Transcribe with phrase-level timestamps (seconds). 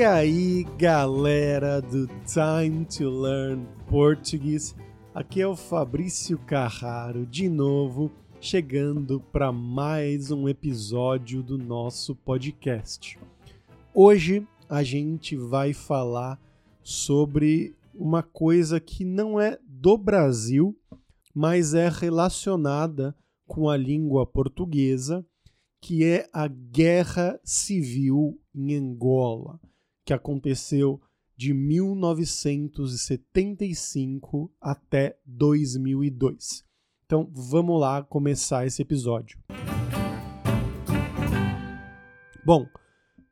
[0.00, 4.74] E aí, galera do Time to Learn Português,
[5.14, 13.18] aqui é o Fabrício Carraro de novo, chegando para mais um episódio do nosso podcast.
[13.92, 16.40] Hoje a gente vai falar
[16.82, 20.74] sobre uma coisa que não é do Brasil,
[21.34, 23.14] mas é relacionada
[23.46, 25.22] com a língua portuguesa,
[25.78, 29.60] que é a Guerra Civil em Angola
[30.10, 31.00] que aconteceu
[31.36, 36.64] de 1975 até 2002.
[37.06, 39.38] Então vamos lá começar esse episódio.
[42.44, 42.66] Bom,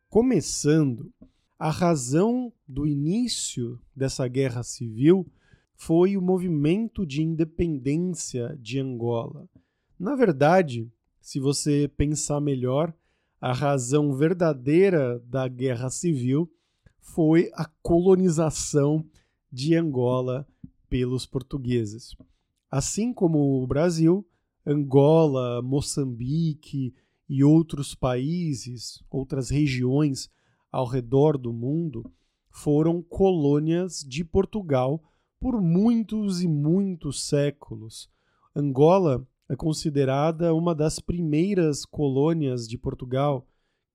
[0.08, 1.12] começando,
[1.58, 5.26] a razão do início dessa guerra civil
[5.74, 9.48] foi o movimento de independência de Angola.
[9.98, 10.88] Na verdade,
[11.20, 12.94] se você pensar melhor,
[13.40, 16.48] a razão verdadeira da guerra civil
[17.14, 19.04] foi a colonização
[19.50, 20.46] de Angola
[20.88, 22.14] pelos portugueses.
[22.70, 24.26] Assim como o Brasil,
[24.66, 26.94] Angola, Moçambique
[27.28, 30.28] e outros países, outras regiões
[30.70, 32.04] ao redor do mundo
[32.50, 35.02] foram colônias de Portugal
[35.40, 38.10] por muitos e muitos séculos.
[38.54, 43.46] Angola é considerada uma das primeiras colônias de Portugal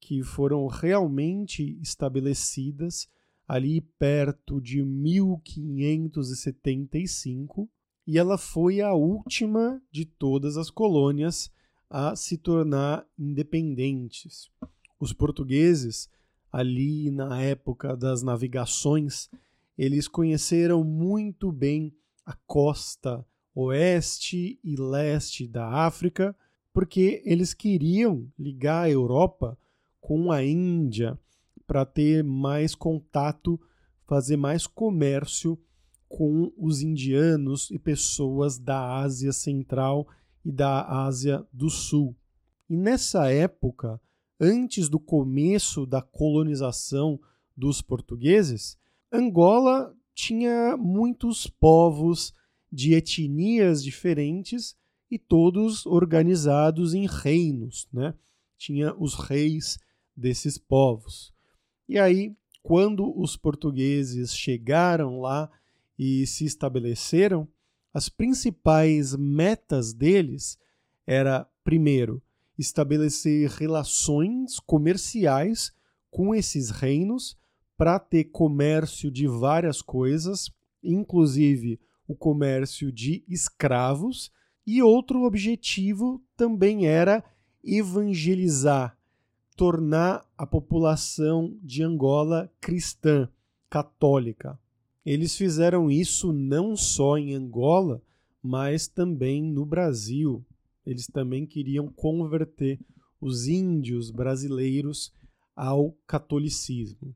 [0.03, 3.07] que foram realmente estabelecidas
[3.47, 7.69] ali perto de 1575
[8.05, 11.49] e ela foi a última de todas as colônias
[11.89, 14.51] a se tornar independentes.
[14.99, 16.09] Os portugueses,
[16.51, 19.29] ali na época das navegações,
[19.77, 26.35] eles conheceram muito bem a costa oeste e leste da África,
[26.73, 29.57] porque eles queriam ligar a Europa
[30.03, 31.17] com a Índia
[31.65, 33.57] para ter mais contato,
[34.05, 35.57] fazer mais comércio
[36.09, 40.05] com os indianos e pessoas da Ásia Central
[40.43, 42.15] e da Ásia do Sul.
[42.69, 43.99] E nessa época,
[44.37, 47.17] antes do começo da colonização
[47.55, 48.77] dos portugueses,
[49.09, 52.33] Angola tinha muitos povos
[52.69, 54.75] de etnias diferentes
[55.09, 58.13] e todos organizados em reinos, né?
[58.57, 59.79] Tinha os reis
[60.15, 61.33] desses povos.
[61.87, 65.49] E aí, quando os portugueses chegaram lá
[65.97, 67.47] e se estabeleceram,
[67.93, 70.57] as principais metas deles
[71.05, 72.21] era, primeiro,
[72.57, 75.71] estabelecer relações comerciais
[76.09, 77.37] com esses reinos
[77.75, 80.51] para ter comércio de várias coisas,
[80.81, 84.31] inclusive o comércio de escravos,
[84.65, 87.23] e outro objetivo também era
[87.63, 88.97] evangelizar
[89.55, 93.29] tornar a população de Angola cristã,
[93.69, 94.59] católica.
[95.05, 98.01] Eles fizeram isso não só em Angola,
[98.41, 100.43] mas também no Brasil.
[100.85, 102.79] Eles também queriam converter
[103.19, 105.13] os índios brasileiros
[105.55, 107.15] ao catolicismo.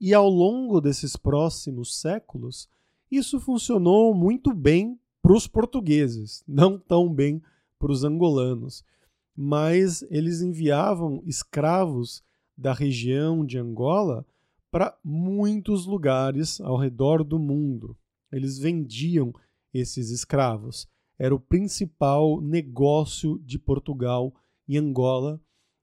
[0.00, 2.68] E ao longo desses próximos séculos,
[3.10, 7.40] isso funcionou muito bem para os portugueses, não tão bem
[7.78, 8.84] para os angolanos
[9.36, 12.22] mas eles enviavam escravos
[12.56, 14.26] da região de Angola
[14.70, 17.96] para muitos lugares ao redor do mundo.
[18.30, 19.32] Eles vendiam
[19.72, 20.88] esses escravos.
[21.18, 24.34] Era o principal negócio de Portugal
[24.66, 25.40] e Angola,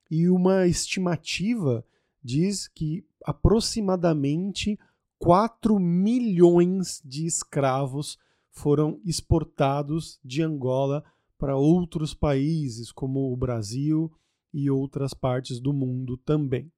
[0.10, 1.86] e uma estimativa
[2.24, 4.80] diz que aproximadamente
[5.20, 8.18] 4 milhões de escravos
[8.50, 11.04] foram exportados de Angola
[11.40, 14.12] para outros países, como o Brasil
[14.54, 16.72] e outras partes do mundo também.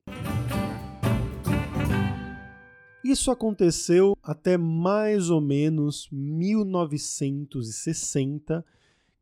[3.03, 8.63] Isso aconteceu até mais ou menos 1960,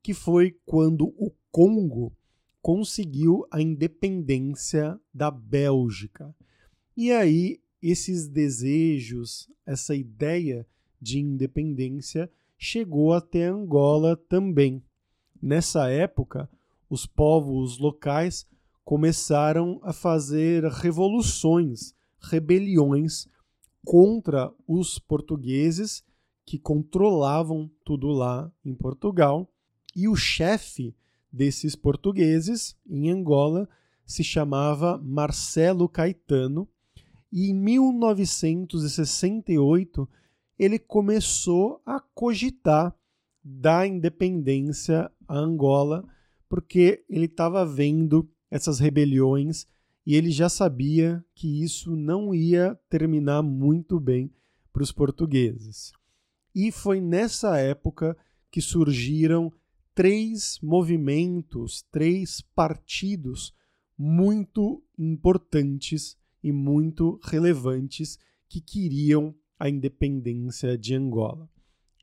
[0.03, 2.11] que foi quando o Congo
[2.61, 6.35] conseguiu a independência da Bélgica.
[6.95, 10.67] E aí, esses desejos, essa ideia
[11.01, 14.83] de independência chegou até Angola também.
[15.41, 16.49] Nessa época,
[16.89, 18.45] os povos locais
[18.83, 23.25] começaram a fazer revoluções, rebeliões
[23.85, 26.03] contra os portugueses
[26.45, 29.47] que controlavam tudo lá em Portugal.
[29.95, 30.95] E o chefe
[31.31, 33.69] desses portugueses em Angola
[34.05, 36.67] se chamava Marcelo Caetano.
[37.31, 40.09] E em 1968
[40.57, 42.95] ele começou a cogitar
[43.51, 46.05] da independência a Angola,
[46.47, 49.65] porque ele estava vendo essas rebeliões
[50.05, 54.31] e ele já sabia que isso não ia terminar muito bem
[54.71, 55.91] para os portugueses.
[56.53, 58.15] E foi nessa época
[58.51, 59.51] que surgiram
[59.93, 63.53] três movimentos, três partidos
[63.97, 68.17] muito importantes e muito relevantes
[68.47, 71.49] que queriam a independência de Angola.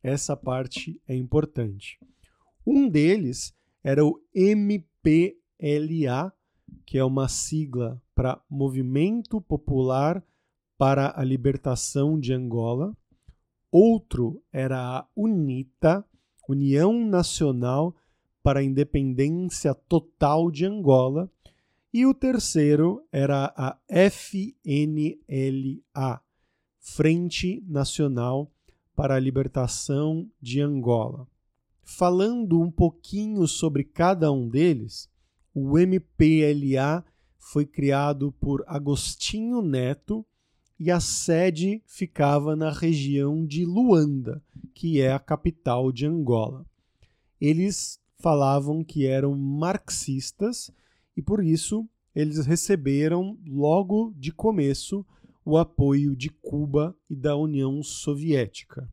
[0.06, 1.98] Essa parte é importante.
[2.64, 5.34] Um deles era o MPLA,
[6.84, 10.22] que é uma sigla para Movimento Popular
[10.78, 12.96] para a Libertação de Angola.
[13.68, 16.04] Outro era a UNITA,
[16.48, 17.92] União Nacional
[18.44, 21.28] para a Independência Total de Angola.
[21.92, 24.22] E o terceiro era a FNLA,
[26.78, 28.52] Frente Nacional
[28.96, 31.28] para a Libertação de Angola.
[31.84, 35.08] Falando um pouquinho sobre cada um deles,
[35.54, 37.04] o MPLA
[37.38, 40.26] foi criado por Agostinho Neto
[40.80, 44.42] e a sede ficava na região de Luanda,
[44.74, 46.66] que é a capital de Angola.
[47.40, 50.70] Eles falavam que eram marxistas
[51.16, 55.04] e por isso eles receberam logo de começo
[55.46, 58.92] o apoio de Cuba e da União Soviética.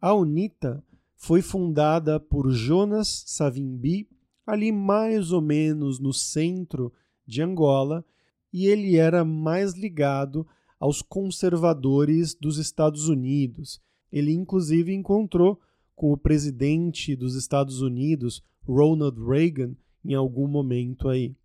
[0.00, 0.82] A UNITA
[1.14, 4.08] foi fundada por Jonas Savimbi
[4.46, 6.90] ali mais ou menos no centro
[7.26, 8.02] de Angola
[8.50, 10.46] e ele era mais ligado
[10.80, 13.78] aos conservadores dos Estados Unidos.
[14.10, 15.60] Ele inclusive encontrou
[15.94, 21.36] com o presidente dos Estados Unidos, Ronald Reagan, em algum momento aí.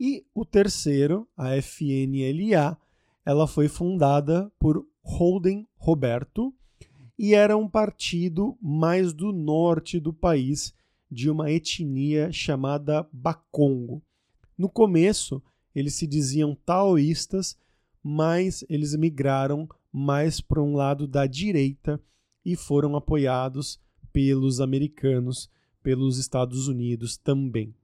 [0.00, 2.76] E o terceiro, a FNLA,
[3.24, 6.54] ela foi fundada por Holden Roberto
[7.18, 10.74] e era um partido mais do norte do país,
[11.10, 14.02] de uma etnia chamada Bakongo.
[14.56, 15.42] No começo,
[15.74, 17.56] eles se diziam taoístas,
[18.02, 22.00] mas eles migraram mais para um lado da direita
[22.44, 23.80] e foram apoiados
[24.12, 25.50] pelos americanos,
[25.82, 27.74] pelos Estados Unidos também.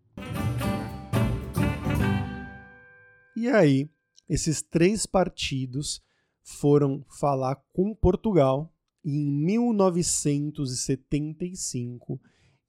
[3.36, 3.88] E aí,
[4.28, 6.02] esses três partidos
[6.42, 12.20] foram falar com Portugal e em 1975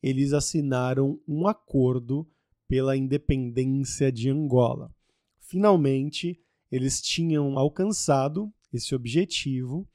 [0.01, 2.27] eles assinaram um acordo
[2.67, 4.93] pela independência de Angola.
[5.39, 6.39] Finalmente,
[6.71, 9.87] eles tinham alcançado esse objetivo,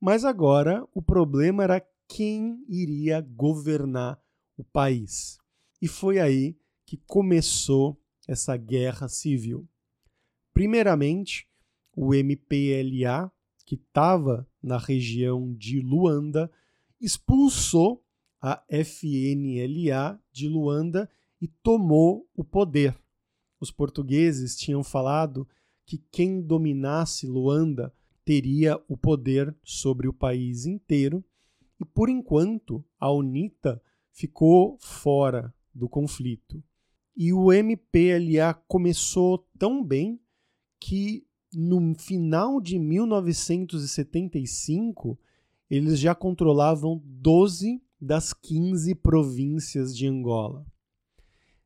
[0.00, 4.20] mas agora o problema era quem iria governar
[4.56, 5.38] o país.
[5.80, 9.66] E foi aí que começou essa guerra civil.
[10.58, 11.46] Primeiramente,
[11.94, 13.30] o MPLA,
[13.64, 16.50] que estava na região de Luanda,
[17.00, 18.04] expulsou
[18.42, 21.08] a FNLA de Luanda
[21.40, 23.00] e tomou o poder.
[23.60, 25.46] Os portugueses tinham falado
[25.86, 27.94] que quem dominasse Luanda
[28.24, 31.24] teria o poder sobre o país inteiro,
[31.80, 36.60] e por enquanto a UNITA ficou fora do conflito.
[37.16, 40.20] E o MPLA começou tão bem
[40.80, 45.18] que no final de 1975
[45.70, 50.64] eles já controlavam 12 das 15 províncias de Angola.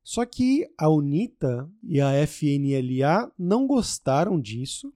[0.03, 4.93] Só que a UNITA e a FNLA não gostaram disso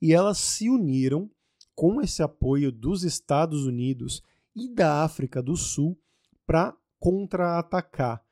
[0.00, 1.30] e elas se uniram
[1.74, 4.22] com esse apoio dos Estados Unidos
[4.54, 5.98] e da África do Sul
[6.46, 8.22] para contra-atacar,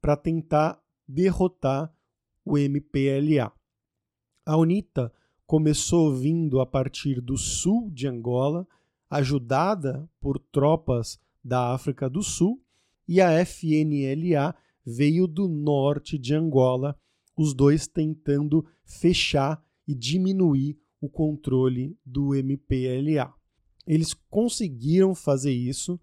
[0.00, 1.92] para tentar derrotar
[2.44, 3.52] o MPLA.
[4.50, 5.12] A UNITA
[5.46, 8.66] começou vindo a partir do sul de Angola,
[9.08, 12.60] ajudada por tropas da África do Sul,
[13.06, 14.52] e a FNLA
[14.84, 16.98] veio do norte de Angola,
[17.36, 23.32] os dois tentando fechar e diminuir o controle do MPLA.
[23.86, 25.96] Eles conseguiram fazer isso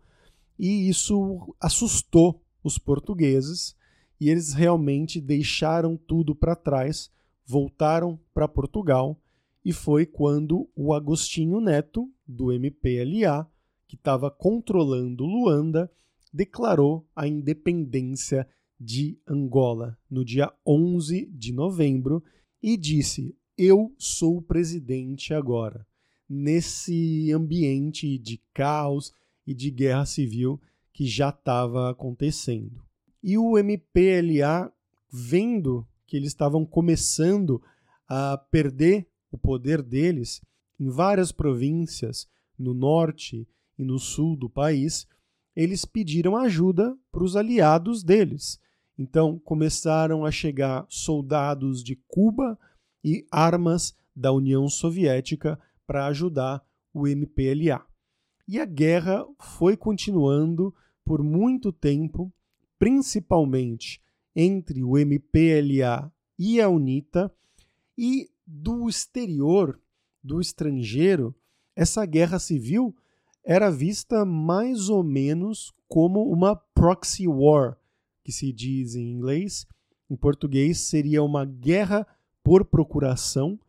[0.58, 3.76] e isso assustou os portugueses
[4.22, 7.12] e eles realmente deixaram tudo para trás
[7.48, 9.18] voltaram para Portugal
[9.64, 13.50] e foi quando o Agostinho Neto, do MPLA,
[13.88, 15.90] que estava controlando Luanda,
[16.32, 18.48] declarou a independência
[18.80, 22.24] de Angola no dia 11 de novembro
[22.62, 25.88] e disse: Eu sou o presidente agora,
[26.30, 29.14] nesse ambiente de caos
[29.46, 30.62] e de guerra civil
[30.92, 32.84] que já estava acontecendo.
[33.24, 34.72] E o MPLA,
[35.12, 37.62] vendo que eles estavam começando
[38.08, 40.42] a perder o poder deles
[40.80, 43.48] em várias províncias no norte
[43.78, 45.06] e no sul do país,
[45.56, 48.60] eles pediram ajuda para os aliados deles.
[48.98, 52.58] Então começaram a chegar soldados de Cuba
[53.04, 57.86] e armas da União Soviética para ajudar o MPLA.
[58.48, 60.74] E a guerra foi continuando
[61.04, 62.32] por muito tempo,
[62.80, 64.02] principalmente
[64.40, 67.34] entre o MPLA e a UNITA,
[67.98, 69.82] e do exterior,
[70.24, 71.36] do estrangeiro,
[71.76, 72.96] essa guerra civil
[73.44, 77.80] era vista mais ou menos como uma proxy war,
[78.24, 79.66] que se diz em inglês.
[80.08, 82.06] Em português, seria uma guerra
[82.44, 83.60] por procuração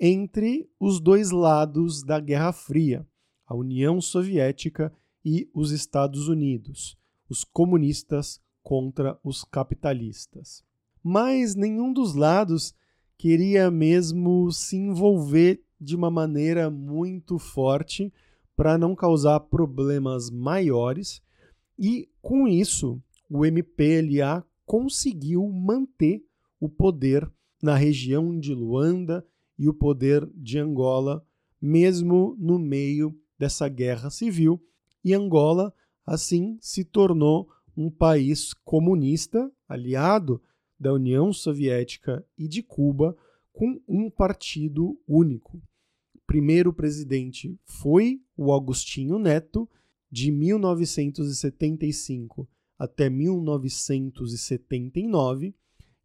[0.00, 3.06] entre os dois lados da Guerra Fria,
[3.46, 4.90] a União Soviética
[5.22, 6.96] e os Estados Unidos,
[7.28, 10.64] os comunistas contra os capitalistas.
[11.00, 12.74] Mas nenhum dos lados
[13.16, 18.12] queria mesmo se envolver de uma maneira muito forte
[18.56, 21.22] para não causar problemas maiores,
[21.78, 26.24] e com isso o MPLA conseguiu manter
[26.58, 27.30] o poder
[27.62, 29.24] na região de Luanda
[29.56, 31.24] e o poder de Angola,
[31.62, 34.60] mesmo no meio dessa guerra civil,
[35.04, 35.72] e Angola
[36.04, 40.40] assim se tornou um país comunista aliado
[40.78, 43.16] da União Soviética e de Cuba
[43.52, 45.56] com um partido único.
[46.14, 49.68] O primeiro presidente foi o Agostinho Neto,
[50.10, 55.54] de 1975 até 1979,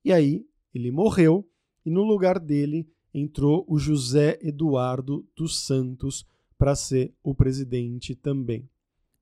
[0.03, 1.47] e aí ele morreu
[1.85, 6.25] e no lugar dele entrou o José Eduardo dos Santos
[6.57, 8.67] para ser o presidente também.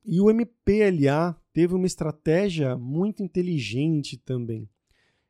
[0.05, 4.67] E o MPLA teve uma estratégia muito inteligente também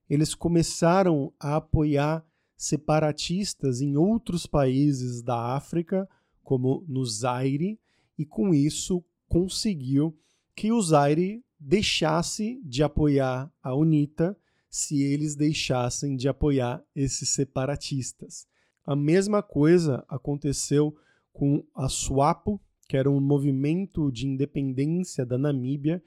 [0.10, 2.26] eles começaram a apoiar
[2.58, 6.10] separatistas em outros países da África,
[6.44, 7.80] como no Zaire,
[8.18, 10.18] e com isso conseguiu
[10.56, 14.36] que o Zaire deixasse de apoiar a UNITA
[14.70, 18.48] se eles deixassem de apoiar esses separatistas.
[18.86, 20.96] A mesma coisa aconteceu
[21.32, 22.60] com a SWAPO,
[22.90, 26.04] que era um movimento de independência da Namíbia,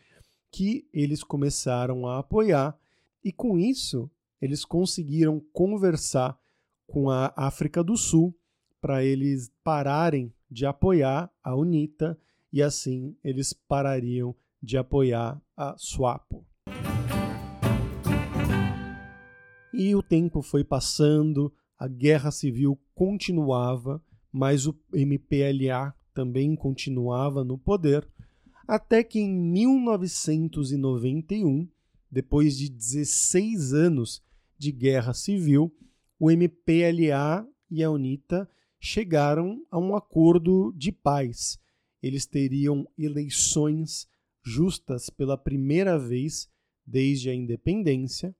[0.50, 2.76] que eles começaram a apoiar
[3.24, 4.10] e com isso,
[4.40, 6.36] eles conseguiram conversar
[6.84, 8.36] com a África do Sul
[8.80, 12.18] para eles pararem de apoiar a UNITA
[12.52, 16.44] e assim eles parariam de apoiar a SWAPO.
[19.72, 27.58] E o tempo foi passando, a guerra civil continuava, mas o MPLA também continuava no
[27.58, 28.08] poder,
[28.66, 31.68] até que em 1991
[32.12, 34.22] depois de 16 anos
[34.58, 35.74] de guerra civil,
[36.20, 38.46] o MPLA e a UNITA
[38.78, 41.58] chegaram a um acordo de paz.
[42.02, 44.06] Eles teriam eleições
[44.44, 46.50] justas pela primeira vez
[46.86, 48.36] desde a independência,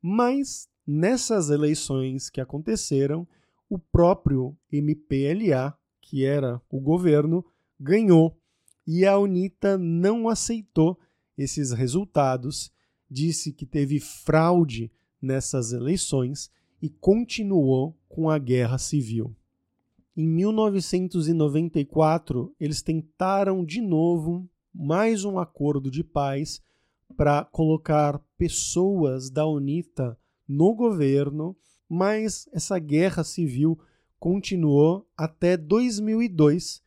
[0.00, 3.28] mas nessas eleições que aconteceram,
[3.68, 5.78] o próprio MPLA,
[6.12, 7.42] que era o governo,
[7.80, 8.36] ganhou
[8.86, 11.00] e a UNITA não aceitou
[11.38, 12.70] esses resultados
[13.10, 14.92] disse que teve fraude
[15.22, 16.50] nessas eleições
[16.82, 19.34] e continuou com a guerra civil.
[20.14, 26.60] Em 1994, eles tentaram de novo mais um acordo de paz
[27.16, 31.56] para colocar pessoas da UNITA no governo,
[31.88, 33.78] mas essa guerra civil
[34.22, 36.80] continuou até 2002,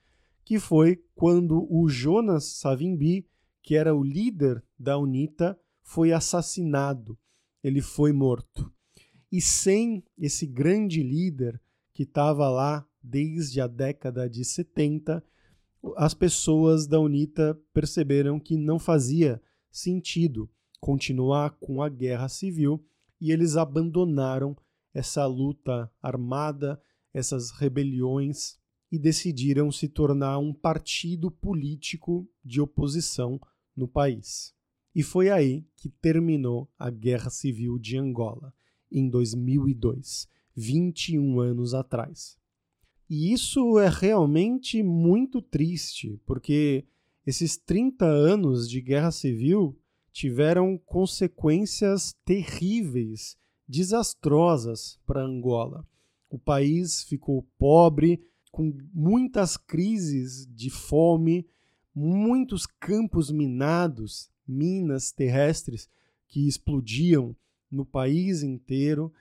[0.45, 3.27] que foi quando o Jonas Savimbi,
[3.61, 7.19] que era o líder da UNITA, foi assassinado,
[7.61, 8.71] ele foi morto.
[9.29, 11.61] E sem esse grande líder
[11.93, 15.21] que estava lá desde a década de 70,
[15.97, 20.49] as pessoas da UNITA perceberam que não fazia sentido
[20.79, 22.81] continuar com a guerra civil
[23.19, 24.55] e eles abandonaram
[24.93, 26.81] essa luta armada,
[27.15, 28.57] essas rebeliões
[28.91, 33.39] e decidiram se tornar um partido político de oposição
[33.74, 34.53] no país.
[34.93, 38.53] E foi aí que terminou a Guerra Civil de Angola,
[38.91, 42.38] em 2002, 21 anos atrás.
[43.10, 46.86] E isso é realmente muito triste, porque
[47.25, 49.79] esses 30 anos de guerra civil
[50.12, 55.88] tiveram consequências terríveis, desastrosas para Angola.
[56.29, 61.48] O país ficou pobre, com muitas crises de fome,
[61.94, 65.89] muitos campos minados minas terrestres
[66.27, 67.36] que explodiam
[67.72, 69.12] no país inteiro.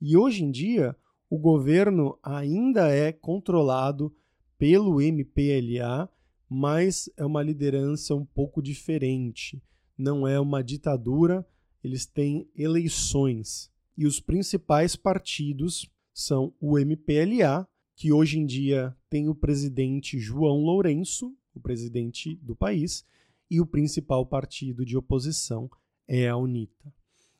[0.00, 0.96] E hoje em dia,
[1.30, 4.14] o governo ainda é controlado
[4.58, 6.08] pelo MPLA,
[6.48, 9.62] mas é uma liderança um pouco diferente.
[9.96, 11.46] Não é uma ditadura,
[11.82, 13.70] eles têm eleições.
[13.96, 17.66] E os principais partidos são o MPLA,
[17.96, 23.04] que hoje em dia tem o presidente João Lourenço, o presidente do país,
[23.50, 25.70] e o principal partido de oposição
[26.08, 26.92] é a UNITA.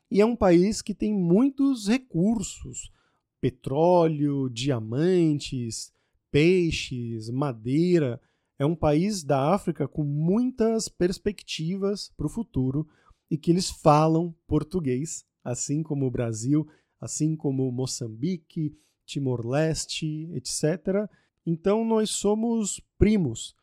[0.09, 2.91] E é um país que tem muitos recursos:
[3.41, 5.91] petróleo, diamantes,
[6.31, 8.21] peixes, madeira.
[8.59, 12.87] É um país da África com muitas perspectivas para o futuro
[13.29, 16.67] e que eles falam português, assim como o Brasil,
[17.03, 18.73] assim como Moçambique,
[19.05, 21.09] Timor-Leste, etc.
[21.45, 23.53] Então nós somos primos,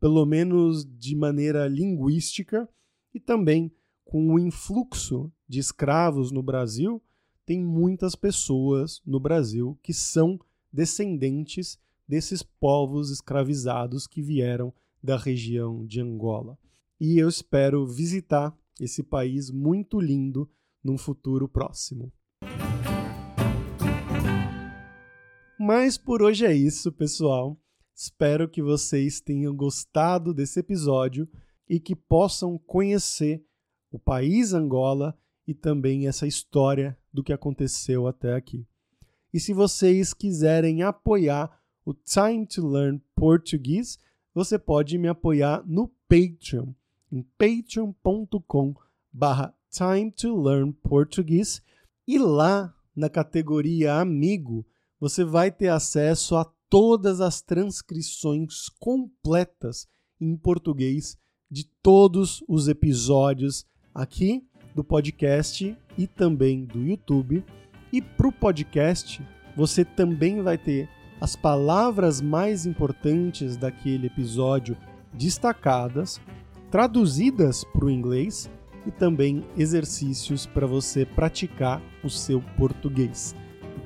[0.00, 2.68] pelo menos de maneira linguística,
[3.14, 3.72] e também
[4.04, 7.00] com o influxo de escravos no Brasil,
[7.46, 10.38] tem muitas pessoas no Brasil que são
[10.72, 16.58] descendentes desses povos escravizados que vieram da região de Angola.
[17.00, 20.50] E eu espero visitar esse país muito lindo
[20.82, 22.12] num futuro próximo.
[25.62, 27.54] Mas por hoje é isso, pessoal.
[27.94, 31.28] Espero que vocês tenham gostado desse episódio
[31.68, 33.44] e que possam conhecer
[33.92, 35.14] o país Angola
[35.46, 38.66] e também essa história do que aconteceu até aqui.
[39.34, 43.98] E se vocês quiserem apoiar o Time to Learn Português,
[44.32, 46.72] você pode me apoiar no Patreon,
[47.12, 48.74] em patreon.com
[49.12, 51.60] barra Time to Learn Português
[52.08, 54.64] e lá na categoria Amigo
[55.00, 59.88] você vai ter acesso a todas as transcrições completas
[60.20, 61.16] em português
[61.50, 63.64] de todos os episódios
[63.94, 67.44] aqui do podcast e também do YouTube.
[67.92, 69.26] E para o podcast,
[69.56, 70.88] você também vai ter
[71.20, 74.76] as palavras mais importantes daquele episódio
[75.12, 76.20] destacadas,
[76.70, 78.48] traduzidas para o inglês
[78.86, 83.34] e também exercícios para você praticar o seu português.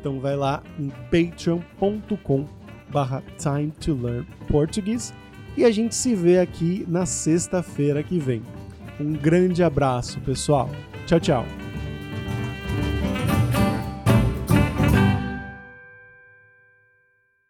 [0.05, 2.45] Então vai lá em patreon.com
[2.91, 5.15] barra time to learn português
[5.57, 8.43] e a gente se vê aqui na sexta-feira que vem.
[9.01, 10.69] Um grande abraço, pessoal.
[11.07, 11.47] Tchau, tchau.